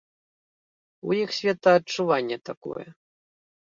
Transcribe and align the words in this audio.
У 1.11 1.15
іх 1.21 1.29
светаадчуванне 1.41 2.37
такое. 2.53 2.87